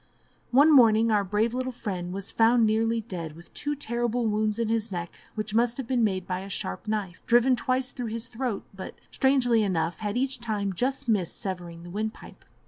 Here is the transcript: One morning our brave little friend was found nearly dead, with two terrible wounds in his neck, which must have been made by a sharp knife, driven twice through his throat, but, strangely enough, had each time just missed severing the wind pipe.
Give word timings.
One 0.49 0.71
morning 0.75 1.11
our 1.11 1.23
brave 1.23 1.53
little 1.53 1.71
friend 1.71 2.11
was 2.11 2.31
found 2.31 2.65
nearly 2.65 3.01
dead, 3.01 3.35
with 3.35 3.53
two 3.53 3.75
terrible 3.75 4.25
wounds 4.25 4.57
in 4.57 4.67
his 4.67 4.91
neck, 4.91 5.13
which 5.35 5.53
must 5.53 5.77
have 5.77 5.85
been 5.87 6.03
made 6.03 6.25
by 6.25 6.39
a 6.39 6.49
sharp 6.49 6.87
knife, 6.87 7.21
driven 7.27 7.55
twice 7.55 7.91
through 7.91 8.07
his 8.07 8.27
throat, 8.27 8.65
but, 8.73 8.95
strangely 9.11 9.61
enough, 9.61 9.99
had 9.99 10.17
each 10.17 10.39
time 10.39 10.73
just 10.73 11.07
missed 11.07 11.37
severing 11.39 11.83
the 11.83 11.91
wind 11.91 12.15
pipe. 12.15 12.43